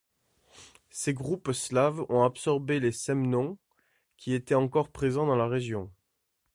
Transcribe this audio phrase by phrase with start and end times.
[0.89, 3.59] Ces groupes slaves ont absorbé les Semnons
[4.17, 5.91] qui étaient encore présents dans la région.